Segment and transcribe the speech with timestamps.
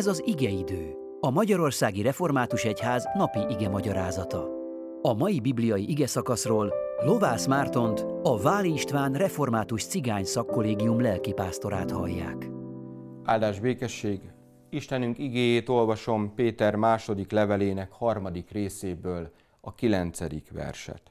[0.00, 4.48] Ez az igeidő, a Magyarországi Református Egyház napi ige magyarázata.
[5.02, 6.72] A mai bibliai ige szakaszról
[7.04, 12.50] Lovász Mártont, a Váli István Református Cigány Szakkollégium lelkipásztorát hallják.
[13.24, 14.20] Áldás békesség!
[14.70, 19.30] Istenünk igéjét olvasom Péter második levelének harmadik részéből,
[19.60, 21.02] a kilencedik verset.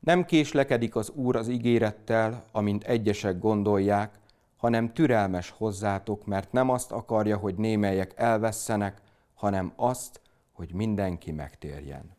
[0.00, 4.19] Nem késlekedik az Úr az ígérettel, amint egyesek gondolják,
[4.60, 9.00] hanem türelmes hozzátok, mert nem azt akarja, hogy némelyek elvesszenek,
[9.34, 10.20] hanem azt,
[10.52, 12.16] hogy mindenki megtérjen.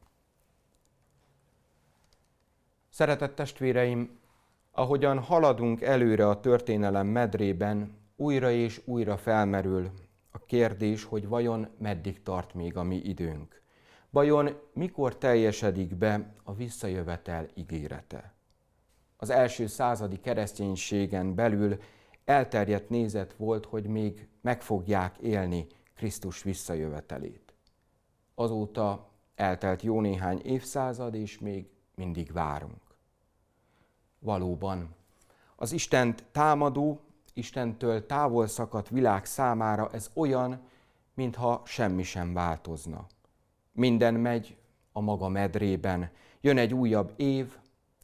[2.89, 4.19] Szeretett testvéreim,
[4.71, 9.91] ahogyan haladunk előre a történelem medrében, újra és újra felmerül
[10.31, 13.61] a kérdés, hogy vajon meddig tart még a mi időnk.
[14.09, 18.33] Vajon mikor teljesedik be a visszajövetel ígérete?
[19.17, 21.77] Az első századi kereszténységen belül
[22.25, 27.53] elterjedt nézet volt, hogy még meg fogják élni Krisztus visszajövetelét.
[28.35, 32.81] Azóta eltelt jó néhány évszázad, és még mindig várunk.
[34.19, 34.95] Valóban,
[35.55, 36.99] az Istent támadó,
[37.33, 40.61] Istentől távol szakadt világ számára ez olyan,
[41.13, 43.07] mintha semmi sem változna.
[43.71, 44.57] Minden megy
[44.91, 47.57] a maga medrében, jön egy újabb év,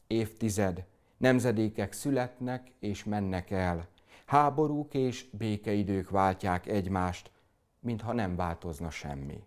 [0.07, 0.85] évtized,
[1.17, 3.87] nemzedékek születnek és mennek el,
[4.27, 7.31] Háborúk és békeidők váltják egymást,
[7.79, 9.43] mintha nem változna semmi.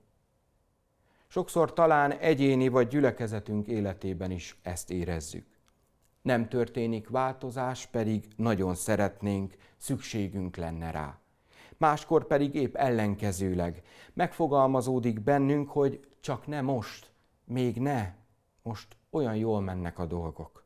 [1.27, 5.47] Sokszor talán egyéni vagy gyülekezetünk életében is ezt érezzük.
[6.22, 11.19] Nem történik változás, pedig nagyon szeretnénk, szükségünk lenne rá.
[11.77, 17.12] Máskor pedig épp ellenkezőleg megfogalmazódik bennünk, hogy csak ne most,
[17.44, 18.15] még ne,
[18.62, 20.65] most olyan jól mennek a dolgok.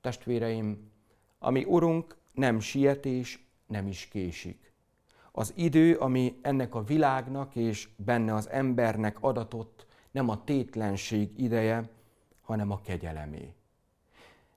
[0.00, 0.90] Testvéreim,
[1.38, 4.72] ami Urunk nem sietés, nem is késik.
[5.32, 11.90] Az idő, ami ennek a világnak és benne az embernek adatott, nem a tétlenség ideje,
[12.40, 13.54] hanem a kegyelemé.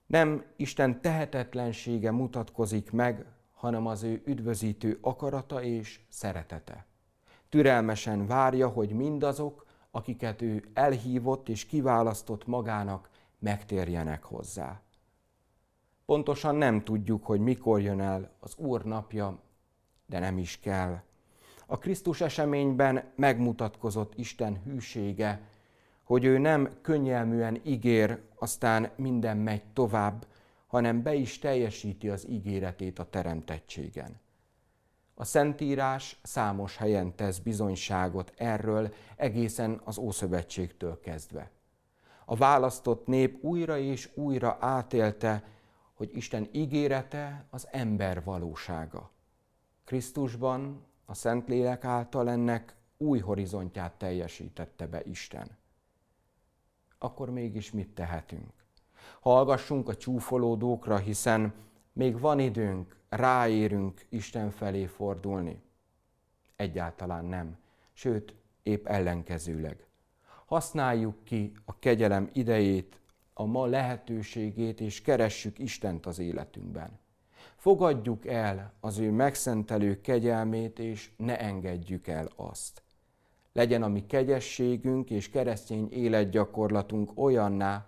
[0.06, 6.86] Nem Isten tehetetlensége mutatkozik meg, hanem az ő üdvözítő akarata és szeretete.
[7.50, 13.10] Türelmesen várja, hogy mindazok, akiket ő elhívott és kiválasztott magának,
[13.40, 14.82] megtérjenek hozzá.
[16.08, 19.40] Pontosan nem tudjuk, hogy mikor jön el az Úr napja,
[20.06, 21.02] de nem is kell.
[21.66, 25.42] A Krisztus eseményben megmutatkozott Isten hűsége,
[26.04, 30.26] hogy ő nem könnyelműen ígér, aztán minden megy tovább,
[30.68, 34.20] hanem be is teljesíti az ígéretét a teremtettségen.
[35.16, 41.52] A Szentírás számos helyen tesz bizonyságot erről egészen az Ószövetségtől kezdve.
[42.26, 45.44] A választott nép újra és újra átélte,
[45.98, 49.12] hogy Isten ígérete az ember valósága.
[49.84, 55.58] Krisztusban a Szentlélek által ennek új horizontját teljesítette be Isten.
[56.98, 58.54] Akkor mégis mit tehetünk?
[59.20, 61.54] Hallgassunk a csúfolódókra, hiszen
[61.94, 65.62] még van időnk, ráérünk Isten felé fordulni.
[66.56, 67.58] Egyáltalán nem,
[67.94, 68.34] sőt,
[68.64, 69.88] épp ellenkezőleg.
[70.46, 73.00] Használjuk ki a kegyelem idejét
[73.40, 77.00] a ma lehetőségét, és keressük Istent az életünkben.
[77.56, 82.82] Fogadjuk el az ő megszentelő kegyelmét, és ne engedjük el azt.
[83.54, 87.88] Legyen a mi kegyességünk és keresztény életgyakorlatunk olyanná,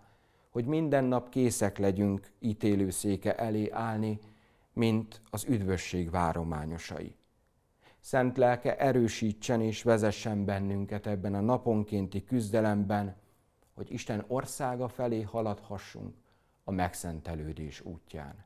[0.50, 4.20] hogy minden nap készek legyünk ítélőszéke elé állni,
[4.74, 7.16] mint az üdvösség várományosai.
[8.00, 13.16] Szent lelke erősítsen és vezessen bennünket ebben a naponkénti küzdelemben,
[13.80, 16.16] hogy Isten országa felé haladhassunk
[16.64, 18.46] a megszentelődés útján.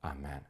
[0.00, 0.46] Amen.